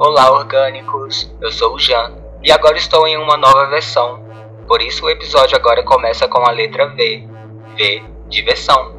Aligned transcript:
Olá, 0.00 0.30
orgânicos! 0.30 1.28
Eu 1.40 1.50
sou 1.50 1.74
o 1.74 1.78
Jan 1.78 2.12
e 2.40 2.52
agora 2.52 2.76
estou 2.76 3.04
em 3.08 3.16
uma 3.16 3.36
nova 3.36 3.66
versão. 3.66 4.22
Por 4.68 4.80
isso 4.80 5.04
o 5.04 5.10
episódio 5.10 5.56
agora 5.56 5.82
começa 5.82 6.28
com 6.28 6.38
a 6.38 6.52
letra 6.52 6.86
V. 6.94 7.28
V, 7.76 8.02
diversão. 8.28 8.94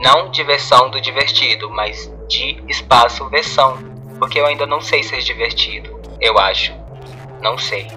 Não 0.00 0.30
diversão 0.30 0.90
do 0.90 1.00
divertido, 1.00 1.68
mas 1.68 2.08
de 2.28 2.62
espaço 2.68 3.28
versão. 3.30 3.76
Porque 4.20 4.38
eu 4.38 4.46
ainda 4.46 4.64
não 4.64 4.80
sei 4.80 5.02
ser 5.02 5.18
divertido. 5.22 6.00
Eu 6.20 6.38
acho. 6.38 6.72
Não 7.42 7.58
sei. 7.58 7.88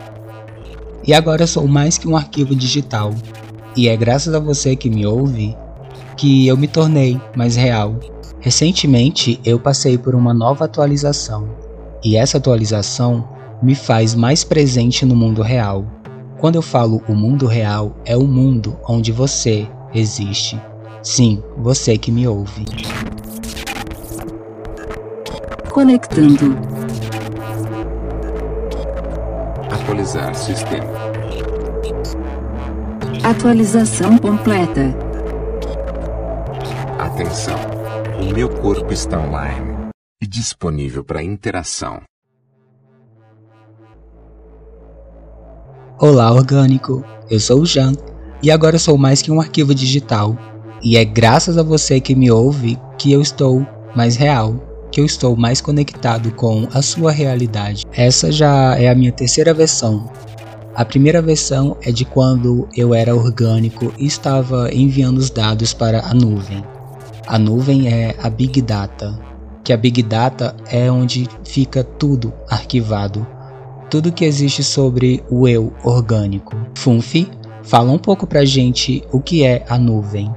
E 1.06 1.14
agora 1.14 1.46
sou 1.46 1.68
mais 1.68 1.96
que 1.96 2.08
um 2.08 2.18
arquivo 2.18 2.56
digital. 2.56 3.12
E 3.78 3.88
é 3.88 3.96
graças 3.96 4.34
a 4.34 4.40
você 4.40 4.76
que 4.76 4.90
me 4.90 5.06
ouve 5.06 5.56
que 6.18 6.48
eu 6.48 6.58
me 6.58 6.68
tornei 6.68 7.22
mais 7.36 7.56
real. 7.56 8.00
Recentemente 8.40 9.40
eu 9.46 9.60
passei 9.60 9.96
por 9.96 10.16
uma 10.16 10.34
nova 10.34 10.66
atualização. 10.66 11.65
E 12.06 12.16
essa 12.16 12.38
atualização 12.38 13.28
me 13.64 13.74
faz 13.74 14.14
mais 14.14 14.44
presente 14.44 15.04
no 15.04 15.16
mundo 15.16 15.42
real. 15.42 15.84
Quando 16.40 16.56
eu 16.56 16.62
falo 16.62 17.02
o 17.08 17.16
mundo 17.16 17.48
real, 17.48 17.96
é 18.06 18.16
o 18.16 18.28
mundo 18.28 18.78
onde 18.88 19.12
você 19.12 19.68
existe. 19.92 20.62
Sim, 21.02 21.42
você 21.58 21.98
que 21.98 22.12
me 22.12 22.28
ouve. 22.28 22.64
Conectando. 25.72 26.56
Atualizar 29.72 30.36
sistema. 30.36 30.94
Atualização 33.24 34.16
completa. 34.20 34.96
Atenção. 37.00 37.58
O 38.22 38.32
meu 38.32 38.48
corpo 38.48 38.94
está 38.94 39.18
online 39.18 39.75
e 40.26 40.28
disponível 40.28 41.04
para 41.04 41.24
interação. 41.24 42.02
Olá, 46.00 46.32
orgânico. 46.32 47.06
Eu 47.30 47.40
sou 47.40 47.62
o 47.62 47.66
Jan 47.66 47.94
e 48.42 48.50
agora 48.50 48.80
sou 48.80 48.98
mais 48.98 49.22
que 49.22 49.32
um 49.32 49.40
arquivo 49.40 49.74
digital. 49.74 50.36
E 50.82 50.98
é 50.98 51.06
graças 51.06 51.58
a 51.58 51.64
você 51.64 52.00
que 52.00 52.16
me 52.16 52.30
ouve 52.30 52.78
que 52.98 53.12
eu 53.12 53.22
estou 53.22 53.66
mais 53.96 54.16
real, 54.16 54.88
que 54.92 55.00
eu 55.00 55.06
estou 55.06 55.38
mais 55.38 55.62
conectado 55.62 56.32
com 56.32 56.68
a 56.74 56.82
sua 56.82 57.12
realidade. 57.12 57.86
Essa 57.94 58.32
já 58.32 58.76
é 58.78 58.90
a 58.90 58.96
minha 58.96 59.12
terceira 59.12 59.54
versão. 59.54 60.12
A 60.74 60.84
primeira 60.84 61.22
versão 61.22 61.78
é 61.84 61.92
de 61.92 62.04
quando 62.04 62.68
eu 62.76 62.94
era 62.94 63.16
orgânico 63.16 63.94
e 63.98 64.08
estava 64.08 64.74
enviando 64.74 65.20
os 65.20 65.30
dados 65.30 65.74
para 65.74 66.04
a 66.04 66.14
nuvem. 66.14 66.64
A 67.28 67.40
nuvem 67.40 67.88
é 67.88 68.16
a 68.22 68.30
Big 68.30 68.62
Data, 68.62 69.18
que 69.66 69.74
a 69.74 69.78
Big 69.78 70.04
Data 70.04 70.56
é 70.70 70.90
onde 70.92 71.28
fica 71.44 71.84
tudo 71.84 72.32
arquivado, 72.48 73.26
tudo 73.90 74.12
que 74.12 74.24
existe 74.24 74.64
sobre 74.64 75.24
o 75.28 75.48
eu 75.48 75.74
orgânico. 75.84 76.56
Funfi, 76.76 77.28
fala 77.64 77.92
um 77.92 77.98
pouco 77.98 78.28
pra 78.28 78.46
gente 78.46 79.04
o 79.12 79.20
que 79.20 79.44
é 79.44 79.66
a 79.68 79.80
nuvem. 79.80 80.32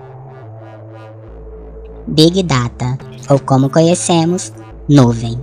Big 2.07 2.43
Data, 2.43 2.97
ou 3.29 3.39
como 3.39 3.69
conhecemos, 3.69 4.51
nuvem. 4.89 5.39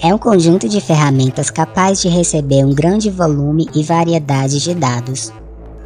É 0.00 0.14
um 0.14 0.18
conjunto 0.18 0.68
de 0.68 0.80
ferramentas 0.80 1.50
capaz 1.50 2.00
de 2.00 2.08
receber 2.08 2.64
um 2.64 2.72
grande 2.72 3.10
volume 3.10 3.68
e 3.74 3.82
variedade 3.82 4.60
de 4.60 4.72
dados. 4.72 5.32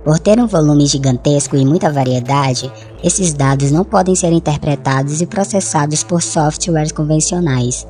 Por 0.04 0.18
ter 0.18 0.38
um 0.38 0.46
volume 0.46 0.84
gigantesco 0.84 1.56
e 1.56 1.64
muita 1.64 1.90
variedade, 1.90 2.70
esses 3.02 3.32
dados 3.32 3.70
não 3.70 3.84
podem 3.84 4.14
ser 4.14 4.32
interpretados 4.32 5.22
e 5.22 5.26
processados 5.26 6.02
por 6.02 6.22
softwares 6.22 6.92
convencionais. 6.92 7.86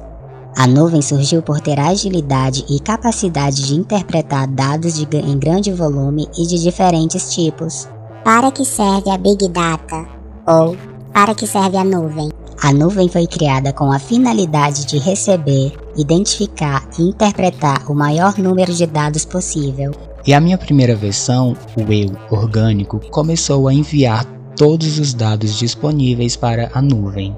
A 0.56 0.64
nuvem 0.68 1.02
surgiu 1.02 1.42
por 1.42 1.60
ter 1.60 1.80
agilidade 1.80 2.64
e 2.70 2.78
capacidade 2.78 3.66
de 3.66 3.74
interpretar 3.74 4.46
dados 4.46 4.94
de, 4.94 5.04
em 5.16 5.36
grande 5.36 5.72
volume 5.72 6.28
e 6.38 6.46
de 6.46 6.62
diferentes 6.62 7.34
tipos. 7.34 7.88
Para 8.22 8.52
que 8.52 8.64
serve 8.64 9.10
a 9.10 9.18
Big 9.18 9.48
Data? 9.48 10.06
Ou 10.46 10.76
para 11.12 11.34
que 11.34 11.48
serve 11.48 11.76
a 11.76 11.82
nuvem? 11.82 12.30
A 12.62 12.72
nuvem 12.72 13.08
foi 13.08 13.26
criada 13.26 13.72
com 13.72 13.90
a 13.90 13.98
finalidade 13.98 14.86
de 14.86 14.98
receber, 14.98 15.72
identificar 15.96 16.88
e 16.96 17.02
interpretar 17.02 17.90
o 17.90 17.94
maior 17.94 18.38
número 18.38 18.72
de 18.72 18.86
dados 18.86 19.24
possível. 19.24 19.90
E 20.26 20.32
a 20.32 20.40
minha 20.40 20.56
primeira 20.56 20.96
versão, 20.96 21.54
o 21.76 21.92
eu 21.92 22.10
orgânico, 22.30 22.98
começou 23.10 23.68
a 23.68 23.74
enviar 23.74 24.24
todos 24.56 24.98
os 24.98 25.12
dados 25.12 25.58
disponíveis 25.58 26.34
para 26.34 26.70
a 26.72 26.80
nuvem. 26.80 27.36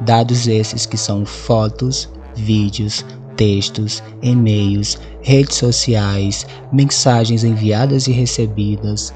Dados 0.00 0.48
esses 0.48 0.86
que 0.86 0.96
são 0.96 1.26
fotos, 1.26 2.08
vídeos, 2.34 3.04
textos, 3.36 4.02
e-mails, 4.22 4.98
redes 5.20 5.56
sociais, 5.56 6.46
mensagens 6.72 7.44
enviadas 7.44 8.06
e 8.06 8.12
recebidas, 8.12 9.12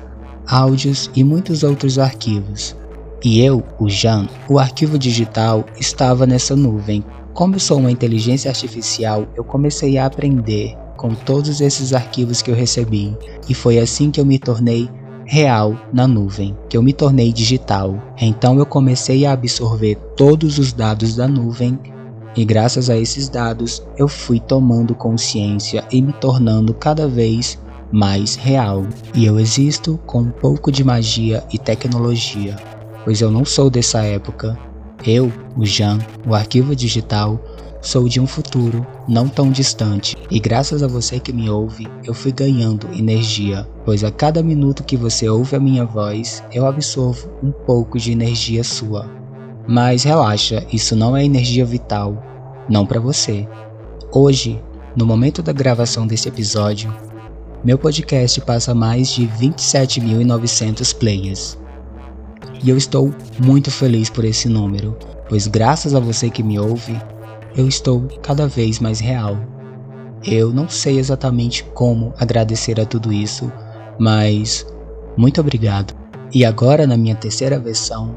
áudios 0.47 1.11
e 1.17 1.25
muitos 1.25 1.63
outros 1.63 1.99
arquivos. 1.99 2.77
E 3.25 3.41
eu, 3.41 3.65
o 3.79 3.89
Jan, 3.89 4.29
o 4.47 4.59
arquivo 4.59 4.99
digital 4.99 5.65
estava 5.79 6.27
nessa 6.27 6.55
nuvem. 6.55 7.03
Como 7.33 7.55
eu 7.57 7.61
sou 7.61 7.79
uma 7.79 7.91
inteligência 7.91 8.51
artificial, 8.51 9.27
eu 9.35 9.43
comecei 9.43 9.97
a 9.97 10.05
aprender 10.05 10.77
com 11.01 11.15
todos 11.15 11.63
esses 11.63 11.95
arquivos 11.95 12.43
que 12.43 12.51
eu 12.51 12.55
recebi, 12.55 13.17
e 13.49 13.55
foi 13.55 13.79
assim 13.79 14.11
que 14.11 14.21
eu 14.21 14.27
me 14.27 14.39
tornei 14.39 14.87
real 15.25 15.75
na 15.95 16.07
nuvem, 16.07 16.55
que 16.69 16.77
eu 16.77 16.83
me 16.83 16.93
tornei 16.93 17.33
digital. 17.33 17.97
Então 18.21 18.59
eu 18.59 18.67
comecei 18.67 19.25
a 19.25 19.33
absorver 19.33 19.95
todos 20.15 20.59
os 20.59 20.75
dados 20.75 21.17
da 21.17 21.27
nuvem 21.27 21.79
e 22.37 22.45
graças 22.45 22.91
a 22.91 22.99
esses 22.99 23.31
dados 23.31 23.83
eu 23.97 24.09
fui 24.09 24.39
tomando 24.39 24.95
consciência 24.95 25.83
e 25.91 26.03
me 26.03 26.13
tornando 26.13 26.75
cada 26.75 27.09
vez 27.09 27.59
mais 27.91 28.35
real. 28.35 28.85
E 29.15 29.25
eu 29.25 29.41
existo 29.41 29.99
com 30.05 30.21
um 30.21 30.31
pouco 30.31 30.71
de 30.71 30.85
magia 30.85 31.43
e 31.51 31.57
tecnologia, 31.57 32.57
pois 33.07 33.23
eu 33.23 33.31
não 33.31 33.47
sou 33.47 33.71
dessa 33.71 34.03
época. 34.03 34.59
Eu, 35.07 35.33
o 35.57 35.65
Jan, 35.65 35.99
o 36.29 36.35
arquivo 36.35 36.77
digital, 36.77 37.41
sou 37.81 38.09
de 38.09 38.21
um 38.21 38.27
futuro 38.27 38.87
não 39.09 39.29
tão 39.29 39.51
distante, 39.51 40.17
e 40.31 40.39
graças 40.39 40.83
a 40.83 40.87
você 40.87 41.19
que 41.19 41.33
me 41.33 41.49
ouve, 41.49 41.89
eu 42.05 42.13
fui 42.13 42.33
ganhando 42.33 42.89
energia, 42.93 43.67
pois 43.85 44.05
a 44.05 44.11
cada 44.11 44.43
minuto 44.43 44.85
que 44.85 44.97
você 44.97 45.29
ouve 45.29 45.57
a 45.57 45.61
minha 45.61 45.85
voz, 45.85 46.43
eu 46.53 46.67
absorvo 46.67 47.31
um 47.43 47.51
pouco 47.51 47.99
de 47.99 48.13
energia 48.13 48.63
sua. 48.63 49.09
Mas 49.67 50.03
relaxa, 50.03 50.67
isso 50.73 50.95
não 50.95 51.17
é 51.17 51.25
energia 51.25 51.65
vital, 51.65 52.23
não 52.69 52.85
para 52.85 53.01
você. 53.01 53.49
Hoje, 54.13 54.63
no 54.97 55.07
momento 55.07 55.43
da 55.43 55.53
gravação 55.53 56.07
desse 56.07 56.29
episódio, 56.29 56.93
meu 57.63 57.79
podcast 57.79 58.41
passa 58.41 58.75
mais 58.75 59.11
de 59.11 59.27
27.900 59.27 60.97
players. 60.97 61.59
E 62.63 62.69
eu 62.69 62.77
estou 62.77 63.15
muito 63.39 63.71
feliz 63.71 64.11
por 64.11 64.25
esse 64.25 64.49
número, 64.49 64.97
pois 65.29 65.47
graças 65.47 65.95
a 65.95 66.01
você 66.01 66.29
que 66.29 66.43
me 66.43 66.59
ouve, 66.59 67.01
eu 67.57 67.67
estou 67.67 68.07
cada 68.23 68.47
vez 68.47 68.79
mais 68.79 69.01
real. 69.01 69.37
Eu 70.25 70.53
não 70.53 70.69
sei 70.69 70.99
exatamente 70.99 71.65
como 71.75 72.13
agradecer 72.19 72.79
a 72.81 72.85
tudo 72.85 73.13
isso, 73.13 73.51
mas 73.99 74.67
muito 75.17 75.41
obrigado. 75.41 75.95
E 76.33 76.45
agora, 76.45 76.87
na 76.87 76.97
minha 76.97 77.15
terceira 77.15 77.59
versão, 77.59 78.15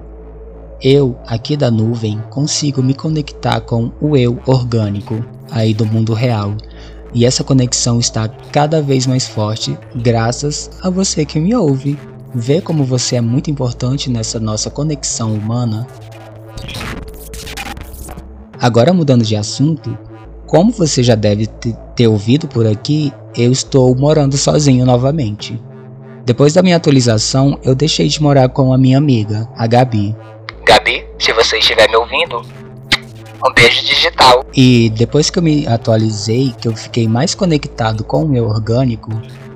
eu, 0.81 1.17
aqui 1.25 1.55
da 1.55 1.71
nuvem, 1.71 2.21
consigo 2.29 2.83
me 2.83 2.93
conectar 2.93 3.61
com 3.61 3.91
o 4.01 4.17
eu 4.17 4.37
orgânico, 4.45 5.23
aí 5.49 5.73
do 5.73 5.85
mundo 5.85 6.13
real. 6.13 6.55
E 7.13 7.25
essa 7.25 7.43
conexão 7.43 7.99
está 7.99 8.27
cada 8.27 8.81
vez 8.81 9.07
mais 9.07 9.27
forte 9.27 9.77
graças 9.95 10.69
a 10.81 10.89
você 10.89 11.25
que 11.25 11.39
me 11.39 11.55
ouve. 11.55 11.97
Vê 12.35 12.59
como 12.59 12.83
você 12.83 13.15
é 13.15 13.21
muito 13.21 13.49
importante 13.49 14.09
nessa 14.09 14.39
nossa 14.39 14.69
conexão 14.69 15.33
humana. 15.33 15.87
Agora 18.63 18.93
mudando 18.93 19.25
de 19.25 19.35
assunto, 19.35 19.97
como 20.47 20.71
você 20.71 21.03
já 21.03 21.15
deve 21.15 21.47
ter 21.47 22.07
ouvido 22.07 22.47
por 22.47 22.65
aqui, 22.65 23.11
eu 23.35 23.51
estou 23.51 23.93
morando 23.93 24.37
sozinho 24.37 24.85
novamente. 24.85 25.61
Depois 26.25 26.53
da 26.53 26.63
minha 26.63 26.77
atualização, 26.77 27.59
eu 27.61 27.75
deixei 27.75 28.07
de 28.07 28.23
morar 28.23 28.47
com 28.47 28.71
a 28.71 28.77
minha 28.77 28.97
amiga, 28.97 29.49
a 29.57 29.67
Gabi. 29.67 30.15
Gabi, 30.65 31.05
se 31.19 31.33
você 31.33 31.57
estiver 31.57 31.89
me 31.89 31.97
ouvindo, 31.97 32.41
um 33.45 33.53
beijo 33.53 33.83
digital. 33.83 34.45
E 34.55 34.89
depois 34.91 35.29
que 35.29 35.39
eu 35.39 35.43
me 35.43 35.67
atualizei, 35.67 36.55
que 36.57 36.69
eu 36.69 36.73
fiquei 36.73 37.05
mais 37.05 37.35
conectado 37.35 38.05
com 38.05 38.23
o 38.23 38.29
meu 38.29 38.47
orgânico, 38.47 39.11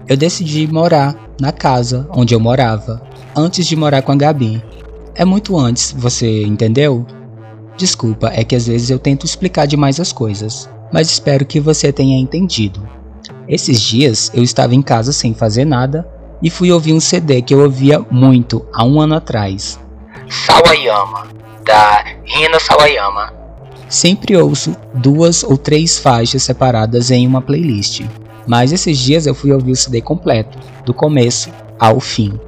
eu 0.05 0.17
decidi 0.17 0.67
morar 0.67 1.15
na 1.39 1.53
casa 1.53 2.05
onde 2.11 2.35
eu 2.35 2.41
morava, 2.41 3.01
antes 3.33 3.65
de 3.67 3.75
morar 3.77 4.01
com 4.01 4.11
a 4.11 4.17
Gabi. 4.17 4.61
É 5.15 5.23
muito 5.23 5.57
antes, 5.57 5.95
você 5.97 6.43
entendeu? 6.43 7.05
Desculpa, 7.77 8.31
é 8.33 8.43
que 8.43 8.55
às 8.55 8.65
vezes 8.65 8.89
eu 8.89 8.97
tento 8.97 9.23
explicar 9.23 9.67
demais 9.67 9.99
as 9.99 10.11
coisas, 10.11 10.67
mas 10.91 11.11
espero 11.11 11.45
que 11.45 11.59
você 11.59 11.93
tenha 11.93 12.19
entendido. 12.19 12.81
Esses 13.47 13.79
dias 13.79 14.31
eu 14.33 14.41
estava 14.41 14.73
em 14.73 14.81
casa 14.81 15.13
sem 15.13 15.33
fazer 15.33 15.63
nada 15.63 16.07
e 16.41 16.49
fui 16.49 16.71
ouvir 16.71 16.93
um 16.93 16.99
CD 16.99 17.41
que 17.41 17.53
eu 17.53 17.59
ouvia 17.59 17.99
muito 18.09 18.65
há 18.73 18.83
um 18.83 18.99
ano 18.99 19.15
atrás. 19.15 19.79
Sawayama, 20.27 21.27
da 21.63 22.03
Rina 22.25 22.59
Sawayama. 22.59 23.31
Sempre 23.87 24.35
ouço 24.35 24.75
duas 24.95 25.43
ou 25.43 25.55
três 25.55 25.99
faixas 25.99 26.41
separadas 26.41 27.11
em 27.11 27.27
uma 27.27 27.41
playlist, 27.43 28.01
mas 28.47 28.71
esses 28.73 28.97
dias 28.97 29.27
eu 29.27 29.35
fui 29.35 29.51
ouvir 29.51 29.71
o 29.71 29.75
CD 29.75 30.01
completo, 30.01 30.57
do 30.83 30.95
começo 30.95 31.51
ao 31.79 31.99
fim. 31.99 32.39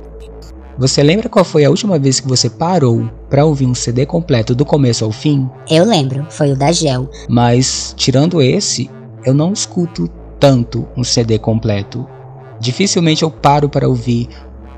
Você 0.77 1.03
lembra 1.03 1.29
qual 1.29 1.45
foi 1.45 1.65
a 1.65 1.69
última 1.69 1.99
vez 1.99 2.19
que 2.19 2.27
você 2.27 2.49
parou 2.49 3.09
para 3.29 3.45
ouvir 3.45 3.65
um 3.65 3.75
CD 3.75 4.05
completo 4.05 4.55
do 4.55 4.65
começo 4.65 5.05
ao 5.05 5.11
fim? 5.11 5.49
Eu 5.69 5.85
lembro, 5.85 6.25
foi 6.29 6.51
o 6.51 6.55
da 6.55 6.71
Gel. 6.71 7.09
Mas 7.29 7.93
tirando 7.95 8.41
esse, 8.41 8.89
eu 9.23 9.33
não 9.33 9.53
escuto 9.53 10.09
tanto 10.39 10.87
um 10.97 11.03
CD 11.03 11.37
completo. 11.37 12.07
Dificilmente 12.59 13.23
eu 13.23 13.31
paro 13.31 13.69
para 13.69 13.87
ouvir 13.87 14.27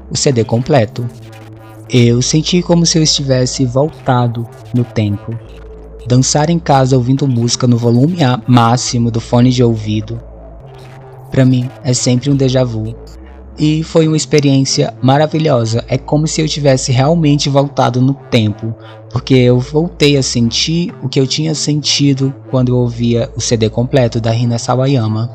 o 0.09 0.17
CD 0.17 0.43
completo. 0.43 1.07
Eu 1.89 2.21
senti 2.21 2.61
como 2.61 2.85
se 2.85 2.97
eu 2.97 3.03
estivesse 3.03 3.65
voltado 3.65 4.47
no 4.73 4.83
tempo. 4.83 5.37
Dançar 6.07 6.49
em 6.49 6.59
casa 6.59 6.95
ouvindo 6.95 7.27
música 7.27 7.67
no 7.67 7.77
volume 7.77 8.17
máximo 8.47 9.11
do 9.11 9.19
fone 9.19 9.51
de 9.51 9.63
ouvido. 9.63 10.19
Para 11.29 11.45
mim 11.45 11.69
é 11.83 11.93
sempre 11.93 12.29
um 12.29 12.35
déjà 12.35 12.63
vu 12.63 12.95
e 13.61 13.83
foi 13.83 14.07
uma 14.07 14.17
experiência 14.17 14.91
maravilhosa. 15.03 15.85
É 15.87 15.95
como 15.95 16.25
se 16.25 16.41
eu 16.41 16.47
tivesse 16.47 16.91
realmente 16.91 17.47
voltado 17.47 18.01
no 18.01 18.15
tempo, 18.15 18.73
porque 19.11 19.35
eu 19.35 19.59
voltei 19.59 20.17
a 20.17 20.23
sentir 20.23 20.91
o 21.03 21.07
que 21.07 21.19
eu 21.19 21.27
tinha 21.27 21.53
sentido 21.53 22.33
quando 22.49 22.69
eu 22.69 22.77
ouvia 22.77 23.29
o 23.35 23.39
CD 23.39 23.69
completo 23.69 24.19
da 24.19 24.31
Rina 24.31 24.57
Sawayama. 24.57 25.29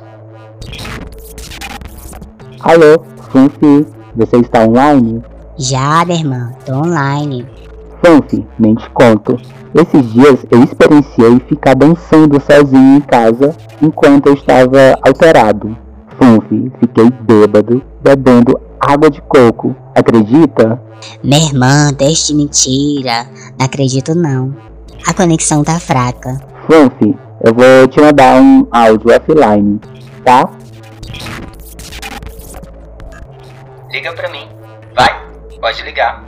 Alô, 2.58 3.00
Fanfi, 3.30 3.86
você 4.16 4.38
está 4.38 4.66
online? 4.66 5.22
Já, 5.56 6.04
minha 6.04 6.18
irmã, 6.18 6.52
tô 6.66 6.74
online. 6.74 7.46
Fanfi, 8.02 8.44
nem 8.58 8.74
te 8.74 8.90
conto. 8.90 9.38
Esses 9.72 10.12
dias 10.12 10.44
eu 10.50 10.64
experienciei 10.64 11.38
ficar 11.48 11.74
dançando 11.74 12.40
sozinho 12.40 12.96
em 12.96 13.00
casa 13.02 13.54
enquanto 13.80 14.26
eu 14.26 14.34
estava 14.34 14.98
alterado. 15.00 15.85
Funfi, 16.18 16.72
fiquei 16.80 17.10
bêbado 17.20 17.82
bebendo 18.02 18.60
água 18.80 19.10
de 19.10 19.20
coco. 19.22 19.74
Acredita? 19.94 20.80
Minha 21.22 21.46
irmã, 21.46 21.92
deixe 21.92 22.28
de 22.28 22.34
mentira. 22.34 23.26
Não 23.58 23.66
acredito 23.66 24.14
não. 24.14 24.54
A 25.06 25.14
conexão 25.14 25.62
tá 25.62 25.78
fraca. 25.78 26.38
Funfi, 26.66 27.16
eu 27.44 27.54
vou 27.54 27.86
te 27.88 28.00
mandar 28.00 28.40
um 28.40 28.66
áudio 28.70 29.14
offline, 29.14 29.80
tá? 30.24 30.48
Liga 33.90 34.12
pra 34.12 34.28
mim. 34.30 34.48
Vai, 34.94 35.22
pode 35.60 35.82
ligar. 35.82 36.24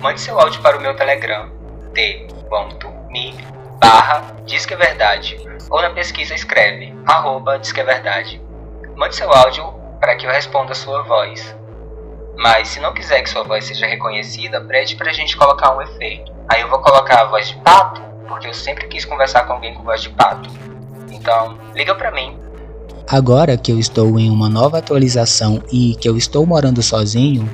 Mande 0.00 0.20
seu 0.20 0.38
áudio 0.38 0.62
para 0.62 0.78
o 0.78 0.80
meu 0.80 0.96
Telegram. 0.96 1.50
t.me 1.92 3.34
barra 3.80 4.22
Diz 4.46 4.64
que 4.64 4.74
é 4.74 4.76
verdade. 4.76 5.38
Ou 5.70 5.82
na 5.82 5.90
pesquisa 5.90 6.34
escreve 6.34 6.94
arroba 7.06 7.58
Diz 7.58 7.72
que 7.72 7.80
é 7.80 7.84
verdade. 7.84 8.40
Mande 8.98 9.14
seu 9.14 9.32
áudio 9.32 9.72
para 10.00 10.16
que 10.16 10.26
eu 10.26 10.30
responda 10.32 10.72
a 10.72 10.74
sua 10.74 11.04
voz. 11.04 11.54
Mas 12.36 12.66
se 12.66 12.80
não 12.80 12.92
quiser 12.92 13.22
que 13.22 13.30
sua 13.30 13.44
voz 13.44 13.64
seja 13.64 13.86
reconhecida, 13.86 14.60
pede 14.60 14.96
pra 14.96 15.12
gente 15.12 15.36
colocar 15.36 15.76
um 15.76 15.80
efeito. 15.80 16.32
Aí 16.48 16.62
eu 16.62 16.68
vou 16.68 16.80
colocar 16.80 17.20
a 17.20 17.24
voz 17.26 17.46
de 17.46 17.54
pato, 17.58 18.02
porque 18.26 18.48
eu 18.48 18.54
sempre 18.54 18.88
quis 18.88 19.04
conversar 19.04 19.46
com 19.46 19.52
alguém 19.52 19.72
com 19.72 19.84
voz 19.84 20.02
de 20.02 20.10
pato. 20.10 20.50
Então, 21.12 21.56
liga 21.76 21.94
pra 21.94 22.10
mim. 22.10 22.36
Agora 23.08 23.56
que 23.56 23.70
eu 23.70 23.78
estou 23.78 24.18
em 24.18 24.28
uma 24.32 24.48
nova 24.48 24.78
atualização 24.78 25.62
e 25.70 25.94
que 25.94 26.08
eu 26.08 26.16
estou 26.16 26.44
morando 26.44 26.82
sozinho, 26.82 27.48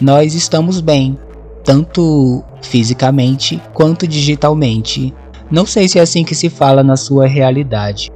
nós 0.00 0.32
estamos 0.32 0.80
bem, 0.80 1.18
tanto 1.62 2.42
fisicamente 2.62 3.62
quanto 3.74 4.08
digitalmente. 4.08 5.14
Não 5.50 5.66
sei 5.66 5.86
se 5.86 5.98
é 5.98 6.02
assim 6.02 6.24
que 6.24 6.34
se 6.34 6.48
fala 6.48 6.82
na 6.82 6.96
sua 6.96 7.26
realidade. 7.26 8.10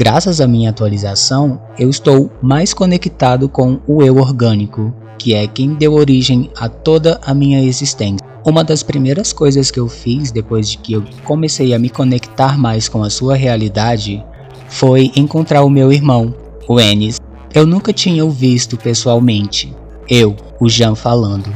Graças 0.00 0.40
à 0.40 0.46
minha 0.46 0.70
atualização, 0.70 1.60
eu 1.76 1.90
estou 1.90 2.30
mais 2.40 2.72
conectado 2.72 3.48
com 3.48 3.80
o 3.84 4.00
eu 4.00 4.18
orgânico, 4.18 4.94
que 5.18 5.34
é 5.34 5.44
quem 5.48 5.74
deu 5.74 5.94
origem 5.94 6.52
a 6.56 6.68
toda 6.68 7.20
a 7.26 7.34
minha 7.34 7.60
existência. 7.60 8.24
Uma 8.46 8.62
das 8.62 8.84
primeiras 8.84 9.32
coisas 9.32 9.72
que 9.72 9.80
eu 9.80 9.88
fiz 9.88 10.30
depois 10.30 10.70
de 10.70 10.78
que 10.78 10.92
eu 10.92 11.04
comecei 11.24 11.74
a 11.74 11.80
me 11.80 11.90
conectar 11.90 12.56
mais 12.56 12.88
com 12.88 13.02
a 13.02 13.10
sua 13.10 13.34
realidade 13.34 14.24
foi 14.68 15.10
encontrar 15.16 15.64
o 15.64 15.70
meu 15.70 15.92
irmão, 15.92 16.32
o 16.68 16.78
Enes. 16.78 17.18
Eu 17.52 17.66
nunca 17.66 17.92
tinha 17.92 18.24
o 18.24 18.30
visto 18.30 18.76
pessoalmente, 18.76 19.74
eu, 20.08 20.36
o 20.60 20.68
Jean 20.68 20.94
falando. 20.94 21.52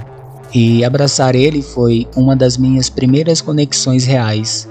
E 0.52 0.84
abraçar 0.84 1.36
ele 1.36 1.62
foi 1.62 2.08
uma 2.16 2.34
das 2.34 2.56
minhas 2.56 2.90
primeiras 2.90 3.40
conexões 3.40 4.04
reais 4.04 4.68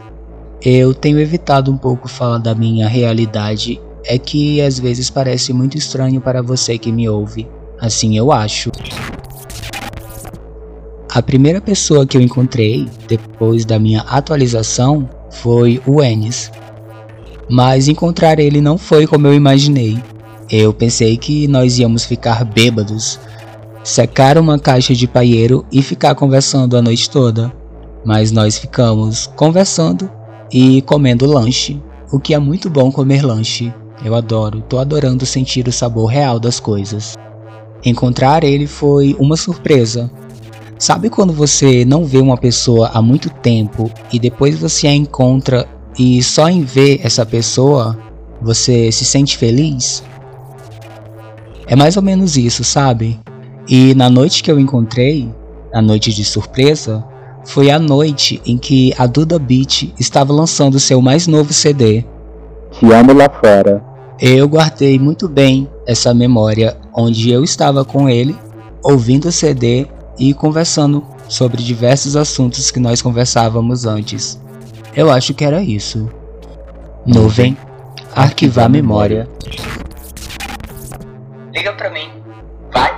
eu 0.63 0.93
tenho 0.93 1.19
evitado 1.19 1.71
um 1.71 1.77
pouco 1.77 2.07
falar 2.07 2.37
da 2.37 2.53
minha 2.53 2.87
realidade, 2.87 3.81
é 4.05 4.19
que 4.19 4.61
às 4.61 4.77
vezes 4.77 5.09
parece 5.09 5.51
muito 5.51 5.75
estranho 5.75 6.21
para 6.21 6.43
você 6.43 6.77
que 6.77 6.91
me 6.91 7.09
ouve. 7.09 7.47
Assim 7.79 8.15
eu 8.15 8.31
acho. 8.31 8.71
A 11.09 11.21
primeira 11.21 11.59
pessoa 11.59 12.05
que 12.05 12.15
eu 12.15 12.21
encontrei 12.21 12.87
depois 13.07 13.65
da 13.65 13.79
minha 13.79 14.01
atualização 14.01 15.09
foi 15.31 15.81
o 15.85 16.01
Enes. 16.01 16.51
Mas 17.49 17.87
encontrar 17.87 18.39
ele 18.39 18.61
não 18.61 18.77
foi 18.77 19.07
como 19.07 19.27
eu 19.27 19.33
imaginei. 19.33 19.97
Eu 20.49 20.71
pensei 20.73 21.17
que 21.17 21.47
nós 21.47 21.79
íamos 21.79 22.05
ficar 22.05 22.45
bêbados, 22.45 23.19
secar 23.83 24.37
uma 24.37 24.59
caixa 24.59 24.93
de 24.93 25.07
paieiro 25.07 25.65
e 25.71 25.81
ficar 25.81 26.13
conversando 26.13 26.77
a 26.77 26.81
noite 26.81 27.09
toda. 27.09 27.51
Mas 28.05 28.31
nós 28.31 28.57
ficamos 28.57 29.27
conversando 29.35 30.09
e 30.51 30.81
comendo 30.81 31.25
lanche, 31.25 31.81
o 32.11 32.19
que 32.19 32.33
é 32.33 32.39
muito 32.39 32.69
bom 32.69 32.91
comer 32.91 33.23
lanche. 33.23 33.73
Eu 34.03 34.15
adoro, 34.15 34.61
tô 34.61 34.79
adorando 34.79 35.25
sentir 35.25 35.67
o 35.67 35.71
sabor 35.71 36.07
real 36.07 36.39
das 36.39 36.59
coisas. 36.59 37.15
Encontrar 37.85 38.43
ele 38.43 38.67
foi 38.67 39.15
uma 39.19 39.37
surpresa. 39.37 40.11
Sabe 40.77 41.09
quando 41.09 41.31
você 41.31 41.85
não 41.85 42.05
vê 42.05 42.17
uma 42.17 42.37
pessoa 42.37 42.89
há 42.93 43.01
muito 43.01 43.29
tempo 43.29 43.91
e 44.11 44.17
depois 44.17 44.57
você 44.57 44.87
a 44.87 44.93
encontra 44.93 45.67
e 45.97 46.21
só 46.23 46.49
em 46.49 46.63
ver 46.63 46.99
essa 47.03 47.25
pessoa 47.25 47.97
você 48.41 48.91
se 48.91 49.05
sente 49.05 49.37
feliz? 49.37 50.03
É 51.67 51.75
mais 51.75 51.95
ou 51.95 52.03
menos 52.03 52.35
isso, 52.35 52.63
sabe? 52.63 53.19
E 53.69 53.93
na 53.93 54.09
noite 54.09 54.41
que 54.41 54.51
eu 54.51 54.59
encontrei, 54.59 55.31
na 55.71 55.81
noite 55.81 56.11
de 56.11 56.25
surpresa, 56.25 57.05
foi 57.45 57.71
a 57.71 57.79
noite 57.79 58.41
em 58.45 58.57
que 58.57 58.93
a 58.97 59.05
Duda 59.05 59.39
Beat 59.39 59.93
estava 59.99 60.31
lançando 60.31 60.79
seu 60.79 61.01
mais 61.01 61.27
novo 61.27 61.53
CD. 61.53 62.05
Te 62.71 62.91
amo 62.91 63.13
lá 63.13 63.29
fora. 63.29 63.83
Eu 64.19 64.47
guardei 64.47 64.99
muito 64.99 65.27
bem 65.27 65.67
essa 65.87 66.13
memória 66.13 66.77
onde 66.93 67.31
eu 67.31 67.43
estava 67.43 67.83
com 67.83 68.07
ele, 68.07 68.35
ouvindo 68.83 69.29
o 69.29 69.31
CD 69.31 69.87
e 70.19 70.33
conversando 70.33 71.03
sobre 71.27 71.63
diversos 71.63 72.15
assuntos 72.15 72.69
que 72.69 72.79
nós 72.79 73.01
conversávamos 73.01 73.85
antes. 73.85 74.39
Eu 74.95 75.09
acho 75.09 75.33
que 75.33 75.43
era 75.43 75.61
isso. 75.61 76.09
Nuvem, 77.05 77.57
arquivar 78.15 78.69
memória. 78.69 79.27
Liga 81.53 81.73
pra 81.73 81.89
mim. 81.89 82.11
Vai, 82.71 82.93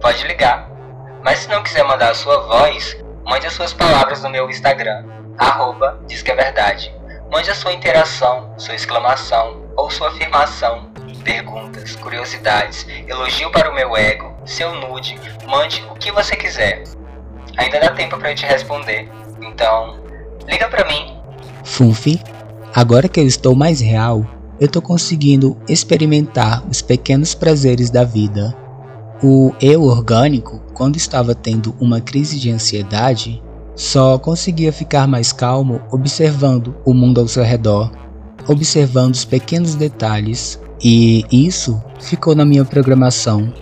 pode 0.00 0.26
ligar. 0.26 0.70
Mas 1.24 1.40
se 1.40 1.48
não 1.48 1.62
quiser 1.62 1.84
mandar 1.84 2.10
a 2.10 2.14
sua 2.14 2.46
voz, 2.46 2.96
Mande 3.26 3.44
as 3.44 3.54
suas 3.54 3.72
palavras 3.72 4.22
no 4.22 4.30
meu 4.30 4.48
Instagram, 4.48 5.04
arroba 5.36 5.98
diz 6.06 6.22
que 6.22 6.30
é 6.30 6.34
verdade. 6.36 6.94
Mande 7.28 7.50
a 7.50 7.56
sua 7.56 7.72
interação, 7.72 8.54
sua 8.56 8.76
exclamação 8.76 9.64
ou 9.76 9.90
sua 9.90 10.10
afirmação, 10.10 10.88
perguntas, 11.24 11.96
curiosidades, 11.96 12.86
elogio 13.08 13.50
para 13.50 13.68
o 13.68 13.74
meu 13.74 13.96
ego, 13.96 14.32
seu 14.46 14.72
nude, 14.76 15.18
mande 15.44 15.84
o 15.90 15.94
que 15.94 16.12
você 16.12 16.36
quiser. 16.36 16.84
Ainda 17.56 17.80
dá 17.80 17.90
tempo 17.90 18.16
para 18.16 18.30
eu 18.30 18.36
te 18.36 18.46
responder. 18.46 19.10
Então, 19.42 19.98
liga 20.46 20.68
para 20.68 20.86
mim. 20.86 21.20
Funfi, 21.64 22.22
agora 22.72 23.08
que 23.08 23.18
eu 23.18 23.26
estou 23.26 23.56
mais 23.56 23.80
real, 23.80 24.24
eu 24.60 24.66
estou 24.66 24.80
conseguindo 24.80 25.60
experimentar 25.68 26.62
os 26.70 26.80
pequenos 26.80 27.34
prazeres 27.34 27.90
da 27.90 28.04
vida 28.04 28.56
o 29.22 29.52
eu 29.60 29.82
orgânico, 29.82 30.60
quando 30.74 30.96
estava 30.96 31.34
tendo 31.34 31.74
uma 31.80 32.00
crise 32.00 32.38
de 32.38 32.50
ansiedade, 32.50 33.42
só 33.74 34.18
conseguia 34.18 34.72
ficar 34.72 35.06
mais 35.06 35.32
calmo 35.32 35.80
observando 35.90 36.74
o 36.84 36.92
mundo 36.92 37.20
ao 37.20 37.28
seu 37.28 37.42
redor, 37.42 37.90
observando 38.48 39.14
os 39.14 39.24
pequenos 39.24 39.74
detalhes, 39.74 40.60
e 40.82 41.24
isso 41.30 41.82
ficou 41.98 42.34
na 42.34 42.44
minha 42.44 42.64
programação 42.64 43.52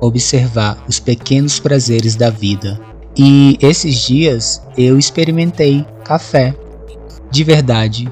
observar 0.00 0.82
os 0.88 0.98
pequenos 0.98 1.60
prazeres 1.60 2.16
da 2.16 2.30
vida. 2.30 2.80
E 3.16 3.58
esses 3.60 3.96
dias 3.96 4.62
eu 4.76 4.98
experimentei 4.98 5.86
café, 6.04 6.54
de 7.30 7.44
verdade, 7.44 8.10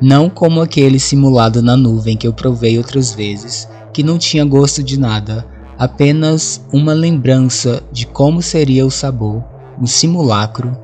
não 0.00 0.30
como 0.30 0.60
aquele 0.60 1.00
simulado 1.00 1.62
na 1.62 1.76
nuvem 1.76 2.16
que 2.16 2.26
eu 2.26 2.32
provei 2.32 2.78
outras 2.78 3.12
vezes, 3.12 3.68
que 3.92 4.02
não 4.02 4.18
tinha 4.18 4.44
gosto 4.44 4.82
de 4.82 4.98
nada 4.98 5.57
apenas 5.78 6.60
uma 6.72 6.92
lembrança 6.92 7.82
de 7.92 8.04
como 8.04 8.42
seria 8.42 8.84
o 8.84 8.90
sabor, 8.90 9.44
um 9.80 9.86
simulacro, 9.86 10.76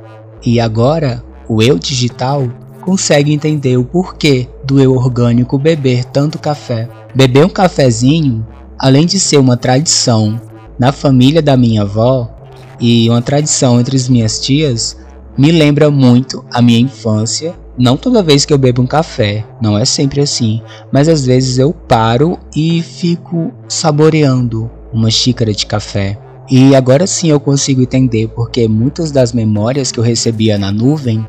e 0.44 0.60
agora 0.60 1.22
o 1.48 1.60
eu 1.60 1.78
digital 1.78 2.48
consegue 2.80 3.32
entender 3.32 3.76
o 3.76 3.84
porquê 3.84 4.48
do 4.64 4.80
eu 4.80 4.94
orgânico 4.94 5.58
beber 5.58 6.04
tanto 6.04 6.38
café. 6.38 6.88
Beber 7.14 7.44
um 7.44 7.48
cafezinho, 7.48 8.46
além 8.78 9.06
de 9.06 9.18
ser 9.18 9.38
uma 9.38 9.56
tradição 9.56 10.40
na 10.78 10.92
família 10.92 11.42
da 11.42 11.56
minha 11.56 11.82
avó 11.82 12.30
e 12.78 13.08
uma 13.08 13.22
tradição 13.22 13.80
entre 13.80 13.96
as 13.96 14.08
minhas 14.08 14.38
tias, 14.38 14.98
me 15.36 15.50
lembra 15.50 15.90
muito 15.90 16.44
a 16.52 16.60
minha 16.62 16.78
infância. 16.78 17.54
Não 17.76 17.96
toda 17.96 18.22
vez 18.22 18.44
que 18.44 18.52
eu 18.52 18.58
bebo 18.58 18.82
um 18.82 18.86
café, 18.86 19.44
não 19.60 19.76
é 19.76 19.84
sempre 19.84 20.20
assim, 20.20 20.62
mas 20.92 21.08
às 21.08 21.26
vezes 21.26 21.58
eu 21.58 21.72
paro 21.72 22.38
e 22.54 22.82
fico 22.82 23.52
saboreando 23.66 24.70
uma 24.94 25.10
xícara 25.10 25.52
de 25.52 25.66
café. 25.66 26.16
E 26.50 26.74
agora 26.74 27.06
sim 27.06 27.28
eu 27.28 27.40
consigo 27.40 27.82
entender 27.82 28.28
porque 28.28 28.68
muitas 28.68 29.10
das 29.10 29.32
memórias 29.32 29.90
que 29.90 29.98
eu 29.98 30.04
recebia 30.04 30.56
na 30.56 30.70
nuvem 30.70 31.26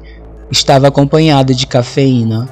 estava 0.51 0.87
acompanhada 0.87 1.53
de 1.53 1.65
cafeína. 1.65 2.47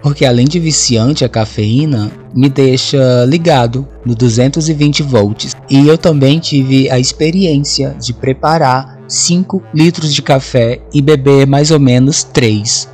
Porque 0.00 0.24
além 0.24 0.46
de 0.46 0.58
viciante, 0.58 1.24
a 1.24 1.28
cafeína 1.28 2.10
me 2.34 2.48
deixa 2.48 3.24
ligado 3.24 3.86
no 4.04 4.14
220 4.14 5.02
volts. 5.02 5.54
E 5.70 5.86
eu 5.86 5.96
também 5.96 6.40
tive 6.40 6.90
a 6.90 6.98
experiência 6.98 7.94
de 8.00 8.12
preparar 8.12 8.98
5 9.06 9.62
litros 9.72 10.12
de 10.12 10.22
café 10.22 10.80
e 10.92 11.00
beber 11.00 11.46
mais 11.46 11.70
ou 11.70 11.78
menos 11.78 12.24
3. 12.24 12.88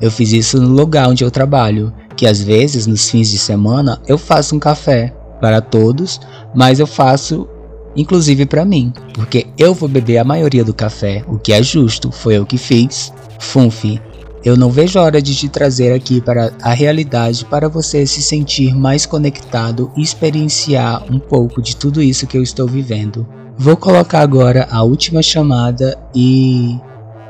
Eu 0.00 0.10
fiz 0.10 0.32
isso 0.32 0.60
no 0.60 0.68
lugar 0.68 1.08
onde 1.08 1.24
eu 1.24 1.30
trabalho, 1.30 1.92
que 2.16 2.26
às 2.26 2.40
vezes 2.42 2.86
nos 2.86 3.08
fins 3.08 3.30
de 3.30 3.38
semana 3.38 4.00
eu 4.06 4.18
faço 4.18 4.54
um 4.54 4.58
café 4.58 5.14
para 5.40 5.60
todos, 5.60 6.20
mas 6.54 6.80
eu 6.80 6.86
faço 6.86 7.48
inclusive 7.96 8.46
para 8.46 8.64
mim, 8.64 8.92
porque 9.14 9.46
eu 9.58 9.74
vou 9.74 9.88
beber 9.88 10.18
a 10.18 10.24
maioria 10.24 10.64
do 10.64 10.74
café, 10.74 11.22
o 11.28 11.38
que 11.38 11.52
é 11.52 11.62
justo, 11.62 12.10
foi 12.10 12.36
eu 12.36 12.46
que 12.46 12.56
fiz. 12.56 13.12
Funfi, 13.38 14.00
eu 14.44 14.56
não 14.56 14.70
vejo 14.70 14.98
a 14.98 15.02
hora 15.02 15.20
de 15.20 15.34
te 15.34 15.48
trazer 15.48 15.92
aqui 15.92 16.20
para 16.20 16.52
a 16.62 16.72
realidade 16.72 17.44
para 17.44 17.68
você 17.68 18.06
se 18.06 18.22
sentir 18.22 18.74
mais 18.74 19.04
conectado 19.04 19.92
e 19.96 20.02
experienciar 20.02 21.04
um 21.12 21.18
pouco 21.18 21.60
de 21.60 21.76
tudo 21.76 22.02
isso 22.02 22.26
que 22.26 22.38
eu 22.38 22.42
estou 22.42 22.66
vivendo. 22.66 23.26
Vou 23.56 23.76
colocar 23.76 24.20
agora 24.20 24.66
a 24.70 24.82
última 24.82 25.22
chamada 25.22 25.98
e 26.14 26.78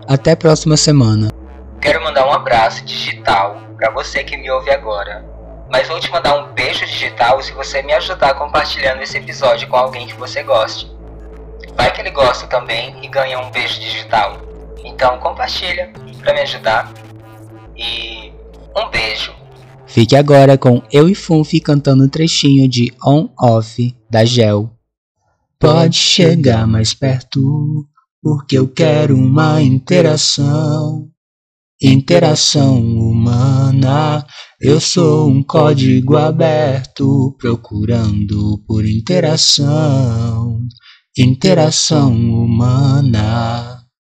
até 0.07 0.37
próxima 0.37 0.77
semana. 0.77 1.31
Quero 1.81 2.03
mandar 2.03 2.27
um 2.27 2.33
abraço 2.33 2.85
digital 2.85 3.61
para 3.77 3.91
você 3.91 4.23
que 4.23 4.37
me 4.37 4.51
ouve 4.51 4.71
agora. 4.71 5.32
Mas 5.73 5.89
vou 5.89 5.99
te 5.99 6.11
mandar 6.11 6.37
um 6.37 6.53
beijo 6.53 6.85
digital 6.85 7.43
se 7.43 7.51
você 7.53 7.83
me 7.83 7.95
ajudar 7.95 8.35
compartilhando 8.35 9.01
esse 9.01 9.17
episódio 9.17 9.67
com 9.69 9.77
alguém 9.77 10.07
que 10.07 10.13
você 10.13 10.43
goste. 10.43 10.93
Vai 11.75 11.91
que 11.91 12.03
ele 12.03 12.11
gosta 12.11 12.47
também 12.47 12.95
e 13.03 13.09
ganha 13.09 13.41
um 13.41 13.51
beijo 13.51 13.81
digital. 13.81 14.37
Então 14.85 15.19
compartilha 15.19 15.91
para 16.21 16.35
me 16.35 16.41
ajudar. 16.41 16.93
E 17.75 18.31
um 18.77 18.91
beijo. 18.91 19.35
Fique 19.87 20.15
agora 20.15 20.59
com 20.59 20.83
eu 20.93 21.09
e 21.09 21.15
Funfi 21.15 21.59
cantando 21.59 22.05
um 22.05 22.09
trechinho 22.09 22.69
de 22.69 22.93
On 23.03 23.31
Off 23.41 23.97
da 24.11 24.27
Gel. 24.27 24.71
Pode 25.59 25.97
chegar 25.97 26.67
mais 26.67 26.93
perto, 26.93 27.41
porque 28.23 28.59
eu 28.59 28.69
quero 28.69 29.17
uma 29.17 29.63
interação. 29.63 31.12
Interação 31.85 32.79
humana, 32.81 34.25
eu 34.61 34.81
sou 34.81 35.29
um 35.29 35.43
código 35.43 36.17
aberto 36.17 37.35
procurando 37.41 38.63
por 38.69 38.87
interação. 38.87 40.61
Interação 41.19 42.13
humana. 42.13 43.72